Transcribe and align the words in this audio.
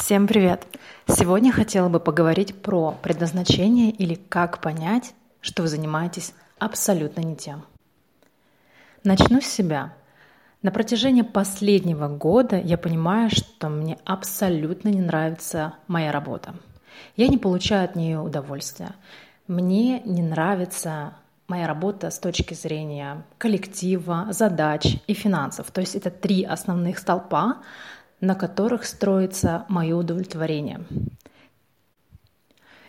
Всем 0.00 0.26
привет! 0.26 0.66
Сегодня 1.06 1.52
хотела 1.52 1.90
бы 1.90 2.00
поговорить 2.00 2.62
про 2.62 2.92
предназначение 3.02 3.90
или 3.90 4.14
как 4.14 4.62
понять, 4.62 5.12
что 5.42 5.62
вы 5.62 5.68
занимаетесь 5.68 6.32
абсолютно 6.58 7.20
не 7.20 7.36
тем. 7.36 7.64
Начну 9.04 9.42
с 9.42 9.46
себя. 9.46 9.92
На 10.62 10.70
протяжении 10.70 11.20
последнего 11.20 12.08
года 12.08 12.58
я 12.58 12.78
понимаю, 12.78 13.28
что 13.28 13.68
мне 13.68 13.98
абсолютно 14.06 14.88
не 14.88 15.02
нравится 15.02 15.74
моя 15.86 16.12
работа. 16.12 16.54
Я 17.16 17.28
не 17.28 17.36
получаю 17.36 17.84
от 17.84 17.94
нее 17.94 18.20
удовольствия. 18.20 18.94
Мне 19.48 20.00
не 20.00 20.22
нравится 20.22 21.12
моя 21.46 21.66
работа 21.66 22.10
с 22.10 22.18
точки 22.18 22.54
зрения 22.54 23.22
коллектива, 23.36 24.28
задач 24.30 24.96
и 25.06 25.12
финансов. 25.12 25.70
То 25.70 25.82
есть 25.82 25.94
это 25.94 26.10
три 26.10 26.42
основных 26.42 26.98
столпа, 26.98 27.58
на 28.20 28.34
которых 28.34 28.84
строится 28.84 29.64
мое 29.68 29.96
удовлетворение. 29.96 30.80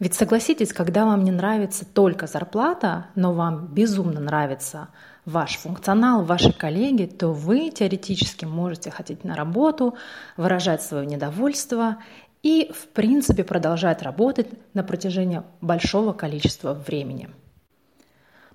Ведь 0.00 0.14
согласитесь, 0.14 0.72
когда 0.72 1.04
вам 1.06 1.24
не 1.24 1.30
нравится 1.30 1.86
только 1.86 2.26
зарплата, 2.26 3.06
но 3.14 3.32
вам 3.32 3.68
безумно 3.68 4.20
нравится 4.20 4.88
ваш 5.24 5.56
функционал, 5.56 6.24
ваши 6.24 6.52
коллеги, 6.52 7.06
то 7.06 7.32
вы 7.32 7.70
теоретически 7.70 8.44
можете 8.44 8.90
ходить 8.90 9.24
на 9.24 9.34
работу, 9.34 9.96
выражать 10.36 10.82
свое 10.82 11.06
недовольство 11.06 11.96
и, 12.42 12.70
в 12.74 12.88
принципе, 12.88 13.44
продолжать 13.44 14.02
работать 14.02 14.48
на 14.74 14.82
протяжении 14.82 15.42
большого 15.60 16.12
количества 16.12 16.74
времени. 16.74 17.30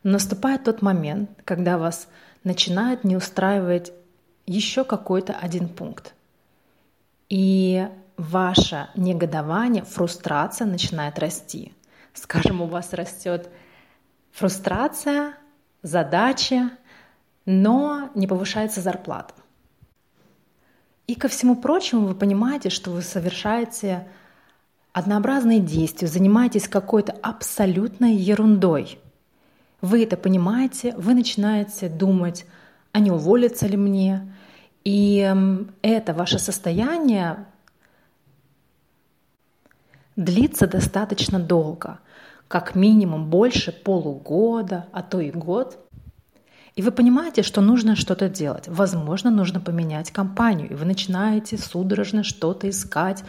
Но 0.04 0.12
наступает 0.12 0.66
тот 0.66 0.82
момент, 0.82 1.32
когда 1.46 1.78
вас 1.78 2.08
начинает 2.44 3.04
не 3.04 3.16
устраивать 3.16 3.92
еще 4.46 4.84
какой-то 4.84 5.34
один 5.34 5.70
пункт. 5.70 6.14
И 7.30 7.88
ваше 8.18 8.90
негодование, 8.96 9.84
фрустрация 9.84 10.68
начинает 10.68 11.20
расти. 11.20 11.74
Скажем, 12.14 12.62
у 12.62 12.66
вас 12.66 12.94
растет 12.94 13.50
фрустрация, 14.32 15.36
задача, 15.82 16.72
но 17.46 18.10
не 18.16 18.28
повышается 18.28 18.82
зарплата. 18.82 19.34
И 21.08 21.16
ко 21.16 21.28
всему 21.28 21.56
прочему 21.56 22.06
вы 22.06 22.16
понимаете, 22.16 22.70
что 22.70 22.92
вы 22.92 23.02
совершаете 23.02 24.08
однообразные 24.92 25.60
действия, 25.60 26.08
занимаетесь 26.08 26.68
какой-то 26.68 27.14
абсолютной 27.24 28.16
ерундой. 28.16 29.00
Вы 29.82 30.04
это 30.04 30.18
понимаете, 30.18 30.94
вы 30.98 31.14
начинаете 31.14 31.90
думать, 31.90 32.46
а 32.92 33.00
не 33.00 33.12
уволиться 33.12 33.66
ли 33.66 33.78
мне, 33.78 34.34
и 34.84 35.36
это 35.82 36.14
ваше 36.14 36.40
состояние 36.40 37.46
длится 40.16 40.68
достаточно 40.68 41.40
долго, 41.40 42.00
как 42.48 42.76
минимум 42.76 43.30
больше 43.30 43.72
полугода, 43.72 44.86
а 44.92 45.02
то 45.02 45.20
и 45.20 45.32
год. 45.32 45.78
И 46.76 46.82
вы 46.82 46.92
понимаете, 46.92 47.44
что 47.44 47.62
нужно 47.62 47.96
что-то 47.96 48.30
делать. 48.30 48.68
Возможно, 48.68 49.32
нужно 49.32 49.60
поменять 49.60 50.12
компанию. 50.12 50.70
И 50.70 50.76
вы 50.76 50.86
начинаете 50.86 51.58
судорожно 51.58 52.24
что-то 52.24 52.70
искать 52.70 53.24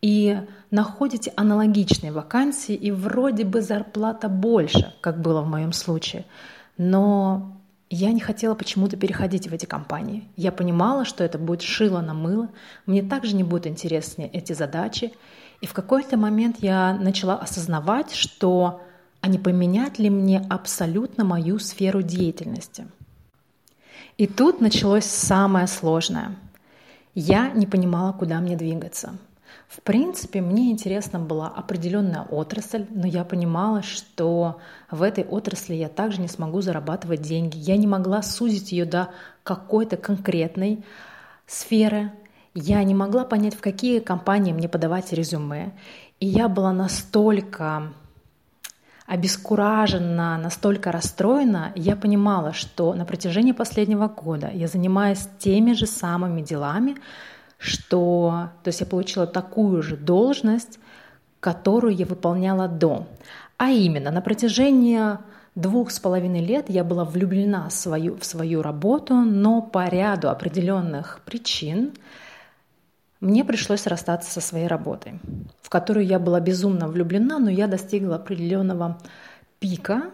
и 0.00 0.40
находите 0.70 1.32
аналогичные 1.36 2.12
вакансии, 2.12 2.74
и 2.74 2.90
вроде 2.90 3.44
бы 3.44 3.62
зарплата 3.62 4.28
больше, 4.28 4.94
как 5.00 5.20
было 5.20 5.42
в 5.42 5.48
моем 5.48 5.72
случае. 5.72 6.24
Но 6.76 7.56
я 7.90 8.12
не 8.12 8.20
хотела 8.20 8.54
почему-то 8.54 8.96
переходить 8.96 9.48
в 9.48 9.54
эти 9.54 9.66
компании. 9.66 10.28
Я 10.36 10.52
понимала, 10.52 11.04
что 11.04 11.24
это 11.24 11.38
будет 11.38 11.62
шило 11.62 12.00
на 12.00 12.14
мыло, 12.14 12.48
мне 12.86 13.02
также 13.02 13.34
не 13.34 13.44
будут 13.44 13.66
интересны 13.66 14.28
эти 14.32 14.52
задачи. 14.52 15.12
И 15.60 15.66
в 15.66 15.72
какой-то 15.72 16.16
момент 16.16 16.56
я 16.60 16.94
начала 16.94 17.34
осознавать, 17.34 18.12
что 18.12 18.82
а 19.20 19.28
не 19.28 19.38
поменять 19.38 19.98
ли 19.98 20.10
мне 20.10 20.44
абсолютно 20.48 21.24
мою 21.24 21.58
сферу 21.58 22.02
деятельности. 22.02 22.86
И 24.16 24.26
тут 24.26 24.60
началось 24.60 25.04
самое 25.04 25.66
сложное. 25.66 26.36
Я 27.14 27.50
не 27.50 27.66
понимала, 27.66 28.12
куда 28.12 28.38
мне 28.38 28.56
двигаться. 28.56 29.18
В 29.68 29.82
принципе, 29.82 30.40
мне 30.40 30.70
интересна 30.70 31.18
была 31.20 31.48
определенная 31.48 32.22
отрасль, 32.22 32.86
но 32.88 33.06
я 33.06 33.22
понимала, 33.22 33.82
что 33.82 34.58
в 34.90 35.02
этой 35.02 35.24
отрасли 35.24 35.74
я 35.74 35.90
также 35.90 36.22
не 36.22 36.28
смогу 36.28 36.62
зарабатывать 36.62 37.20
деньги. 37.20 37.58
Я 37.58 37.76
не 37.76 37.86
могла 37.86 38.22
сузить 38.22 38.72
ее 38.72 38.86
до 38.86 39.10
какой-то 39.42 39.98
конкретной 39.98 40.82
сферы. 41.46 42.12
Я 42.54 42.82
не 42.82 42.94
могла 42.94 43.24
понять, 43.24 43.54
в 43.54 43.60
какие 43.60 44.00
компании 44.00 44.52
мне 44.54 44.70
подавать 44.70 45.12
резюме. 45.12 45.72
И 46.18 46.26
я 46.26 46.48
была 46.48 46.72
настолько 46.72 47.92
обескуражена, 49.08 50.36
настолько 50.36 50.92
расстроена, 50.92 51.72
я 51.74 51.96
понимала, 51.96 52.52
что 52.52 52.92
на 52.92 53.06
протяжении 53.06 53.52
последнего 53.52 54.06
года 54.06 54.50
я 54.52 54.68
занимаюсь 54.68 55.26
теми 55.38 55.72
же 55.72 55.86
самыми 55.86 56.42
делами, 56.42 56.96
что 57.58 58.50
то 58.62 58.68
есть 58.68 58.80
я 58.80 58.86
получила 58.86 59.26
такую 59.26 59.82
же 59.82 59.96
должность, 59.96 60.78
которую 61.40 61.94
я 61.94 62.06
выполняла 62.06 62.68
до. 62.68 63.06
А 63.56 63.70
именно, 63.70 64.10
на 64.10 64.20
протяжении 64.20 65.18
двух 65.54 65.90
с 65.90 65.98
половиной 65.98 66.44
лет 66.44 66.66
я 66.70 66.84
была 66.84 67.04
влюблена 67.04 67.68
в 67.68 67.72
свою, 67.72 68.16
в 68.16 68.24
свою 68.24 68.62
работу, 68.62 69.14
но 69.14 69.60
по 69.60 69.88
ряду 69.88 70.30
определенных 70.30 71.20
причин 71.24 71.92
мне 73.20 73.44
пришлось 73.44 73.86
расстаться 73.88 74.30
со 74.30 74.40
своей 74.40 74.68
работой, 74.68 75.18
в 75.60 75.68
которую 75.68 76.06
я 76.06 76.20
была 76.20 76.38
безумно 76.38 76.86
влюблена, 76.86 77.40
но 77.40 77.50
я 77.50 77.66
достигла 77.66 78.16
определенного 78.16 78.98
пика, 79.58 80.10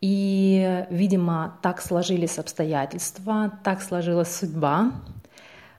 и, 0.00 0.86
видимо, 0.90 1.58
так 1.62 1.80
сложились 1.80 2.38
обстоятельства, 2.38 3.58
так 3.64 3.82
сложилась 3.82 4.36
судьба, 4.36 4.92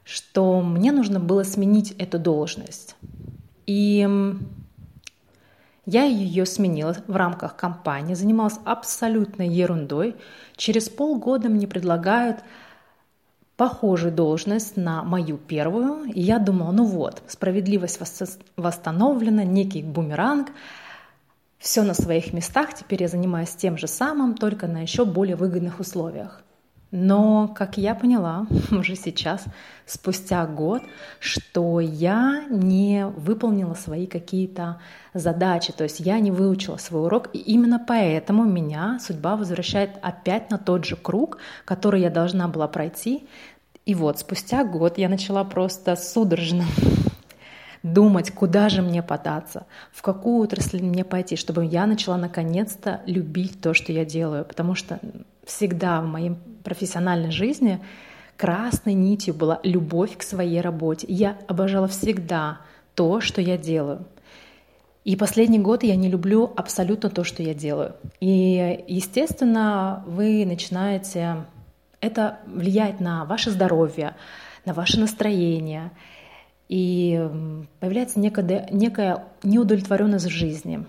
что 0.10 0.60
мне 0.62 0.92
нужно 0.92 1.20
было 1.20 1.44
сменить 1.44 1.92
эту 2.00 2.18
должность. 2.18 2.96
И 3.68 4.08
я 5.86 6.04
ее 6.04 6.46
сменила 6.48 6.96
в 7.08 7.16
рамках 7.16 7.56
компании, 7.56 8.16
занималась 8.16 8.60
абсолютной 8.66 9.48
ерундой. 9.48 10.16
Через 10.56 10.90
полгода 10.90 11.48
мне 11.50 11.68
предлагают 11.68 12.40
похожую 13.56 14.12
должность 14.12 14.78
на 14.78 15.04
мою 15.04 15.38
первую. 15.38 16.06
И 16.06 16.22
я 16.22 16.40
думала, 16.40 16.72
ну 16.72 16.86
вот, 16.86 17.22
справедливость 17.28 18.00
восстановлена, 18.56 19.44
некий 19.44 19.84
бумеранг, 19.84 20.50
все 21.60 21.84
на 21.84 21.94
своих 21.94 22.34
местах, 22.34 22.74
теперь 22.74 23.04
я 23.04 23.10
занимаюсь 23.10 23.50
тем 23.50 23.78
же 23.78 23.86
самым, 23.88 24.36
только 24.36 24.66
на 24.66 24.82
еще 24.82 25.06
более 25.06 25.36
выгодных 25.36 25.80
условиях. 25.80 26.42
Но, 26.92 27.48
как 27.48 27.78
я 27.78 27.94
поняла 27.94 28.48
уже 28.72 28.96
сейчас, 28.96 29.46
спустя 29.86 30.46
год, 30.48 30.82
что 31.20 31.80
я 31.80 32.46
не 32.50 33.06
выполнила 33.06 33.76
свои 33.76 34.08
какие-то 34.08 34.82
задачи, 35.14 35.72
то 35.72 35.84
есть 35.84 36.00
я 36.00 36.20
не 36.20 36.32
выучила 36.32 36.78
свой 36.78 37.04
урок, 37.04 37.30
и 37.34 37.38
именно 37.38 37.84
поэтому 37.86 38.44
меня 38.44 39.00
судьба 39.00 39.36
возвращает 39.36 39.92
опять 40.02 40.50
на 40.50 40.58
тот 40.58 40.86
же 40.86 40.96
круг, 40.96 41.38
который 41.66 42.02
я 42.02 42.10
должна 42.10 42.48
была 42.48 42.68
пройти. 42.68 43.28
И 43.86 43.96
вот 43.96 44.20
спустя 44.20 44.64
год 44.64 44.98
я 44.98 45.10
начала 45.10 45.44
просто 45.44 45.96
судорожно 45.96 46.66
думать, 47.84 48.32
куда 48.32 48.70
же 48.70 48.82
мне 48.82 49.02
податься, 49.02 49.66
в 49.92 50.02
какую 50.02 50.44
отрасль 50.44 50.82
мне 50.82 51.04
пойти, 51.04 51.36
чтобы 51.36 51.66
я 51.66 51.86
начала 51.86 52.18
наконец-то 52.18 53.02
любить 53.06 53.62
то, 53.62 53.74
что 53.74 53.92
я 53.92 54.06
делаю. 54.06 54.46
Потому 54.46 54.76
что 54.76 55.00
всегда 55.46 56.02
в 56.02 56.06
моей 56.06 56.36
профессиональной 56.64 57.32
жизни 57.32 57.80
красной 58.38 58.94
нитью 58.94 59.34
была 59.34 59.60
любовь 59.64 60.18
к 60.18 60.24
своей 60.24 60.62
работе. 60.62 61.08
Я 61.10 61.38
обожала 61.48 61.88
всегда 61.88 62.60
то, 62.96 63.22
что 63.22 63.42
я 63.42 63.58
делаю. 63.58 64.06
И 65.06 65.16
последний 65.16 65.60
год 65.60 65.84
я 65.84 65.96
не 65.96 66.10
люблю 66.10 66.52
абсолютно 66.56 67.10
то, 67.10 67.24
что 67.24 67.42
я 67.42 67.54
делаю. 67.54 67.96
И, 68.20 68.84
естественно, 68.88 70.04
вы 70.06 70.46
начинаете... 70.46 71.46
Это 72.02 72.40
влиять 72.46 73.02
на 73.02 73.26
ваше 73.26 73.52
здоровье, 73.52 74.16
на 74.64 74.74
ваше 74.74 75.00
настроение. 75.02 75.92
И 76.70 77.30
появляется 77.80 78.20
некая, 78.20 78.70
некая 78.72 79.26
неудовлетворенность 79.44 80.28
в 80.28 80.30
жизни. 80.30 80.86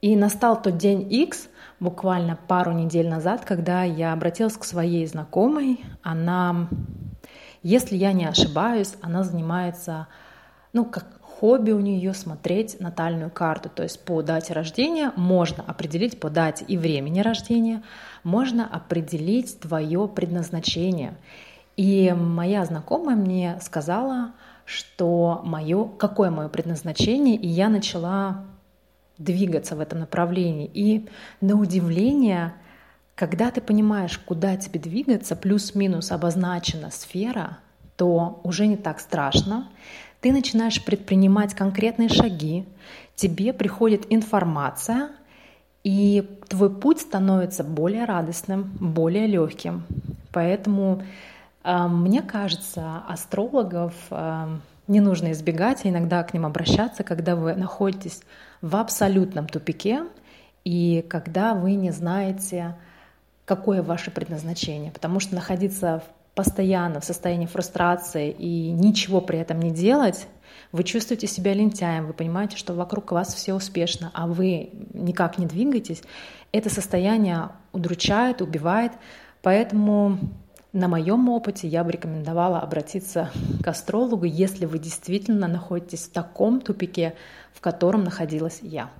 И 0.00 0.16
настал 0.16 0.60
тот 0.60 0.78
день 0.78 1.06
X, 1.12 1.48
буквально 1.80 2.38
пару 2.48 2.72
недель 2.72 3.08
назад, 3.08 3.44
когда 3.44 3.84
я 3.84 4.12
обратилась 4.12 4.56
к 4.56 4.64
своей 4.64 5.06
знакомой. 5.06 5.84
Она, 6.02 6.68
если 7.62 7.96
я 7.96 8.12
не 8.12 8.24
ошибаюсь, 8.24 8.94
она 9.02 9.22
занимается, 9.22 10.08
ну, 10.72 10.84
как 10.84 11.06
хобби 11.20 11.72
у 11.72 11.80
нее 11.80 12.14
смотреть 12.14 12.80
натальную 12.80 13.30
карту. 13.30 13.68
То 13.68 13.82
есть 13.82 14.02
по 14.02 14.22
дате 14.22 14.54
рождения 14.54 15.12
можно 15.16 15.62
определить, 15.66 16.18
по 16.18 16.30
дате 16.30 16.64
и 16.64 16.78
времени 16.78 17.20
рождения, 17.20 17.82
можно 18.24 18.66
определить 18.66 19.60
твое 19.60 20.08
предназначение. 20.08 21.14
И 21.76 22.12
моя 22.12 22.64
знакомая 22.64 23.16
мне 23.16 23.58
сказала, 23.60 24.32
что 24.64 25.42
мое, 25.44 25.88
какое 25.98 26.30
мое 26.30 26.48
предназначение, 26.48 27.36
и 27.36 27.46
я 27.46 27.68
начала 27.68 28.44
двигаться 29.18 29.76
в 29.76 29.80
этом 29.80 30.00
направлении. 30.00 30.70
И 30.72 31.08
на 31.40 31.54
удивление, 31.56 32.54
когда 33.14 33.50
ты 33.50 33.60
понимаешь, 33.60 34.18
куда 34.18 34.56
тебе 34.56 34.80
двигаться, 34.80 35.36
плюс-минус 35.36 36.12
обозначена 36.12 36.90
сфера, 36.90 37.58
то 37.96 38.40
уже 38.42 38.66
не 38.66 38.76
так 38.76 39.00
страшно. 39.00 39.68
Ты 40.20 40.32
начинаешь 40.32 40.84
предпринимать 40.84 41.54
конкретные 41.54 42.08
шаги, 42.08 42.64
тебе 43.14 43.52
приходит 43.52 44.06
информация, 44.10 45.10
и 45.84 46.28
твой 46.48 46.68
путь 46.68 47.00
становится 47.00 47.62
более 47.62 48.06
радостным, 48.06 48.64
более 48.80 49.26
легким. 49.26 49.84
Поэтому 50.32 51.02
мне 51.66 52.22
кажется, 52.22 53.02
астрологов 53.08 53.92
э, 54.10 54.56
не 54.86 55.00
нужно 55.00 55.32
избегать, 55.32 55.84
а 55.84 55.88
иногда 55.88 56.22
к 56.22 56.32
ним 56.32 56.46
обращаться, 56.46 57.02
когда 57.02 57.34
вы 57.34 57.54
находитесь 57.54 58.22
в 58.62 58.76
абсолютном 58.76 59.48
тупике 59.48 60.04
и 60.64 61.04
когда 61.08 61.54
вы 61.54 61.74
не 61.74 61.90
знаете, 61.90 62.76
какое 63.44 63.82
ваше 63.82 64.10
предназначение. 64.10 64.92
Потому 64.92 65.20
что 65.20 65.34
находиться 65.34 66.02
постоянно 66.34 67.00
в 67.00 67.04
состоянии 67.04 67.46
фрустрации 67.46 68.30
и 68.30 68.70
ничего 68.70 69.20
при 69.20 69.38
этом 69.38 69.58
не 69.58 69.70
делать, 69.70 70.28
вы 70.72 70.84
чувствуете 70.84 71.26
себя 71.26 71.54
лентяем, 71.54 72.06
вы 72.06 72.12
понимаете, 72.12 72.56
что 72.56 72.74
вокруг 72.74 73.12
вас 73.12 73.34
все 73.34 73.54
успешно, 73.54 74.10
а 74.14 74.26
вы 74.26 74.70
никак 74.92 75.38
не 75.38 75.46
двигаетесь, 75.46 76.02
это 76.52 76.70
состояние 76.70 77.50
удручает, 77.72 78.42
убивает. 78.42 78.92
Поэтому 79.42 80.18
на 80.76 80.88
моем 80.88 81.30
опыте 81.30 81.66
я 81.66 81.82
бы 81.84 81.90
рекомендовала 81.90 82.60
обратиться 82.60 83.30
к 83.64 83.66
астрологу, 83.66 84.26
если 84.26 84.66
вы 84.66 84.78
действительно 84.78 85.48
находитесь 85.48 86.04
в 86.04 86.12
таком 86.12 86.60
тупике, 86.60 87.14
в 87.54 87.62
котором 87.62 88.04
находилась 88.04 88.58
я. 88.60 88.90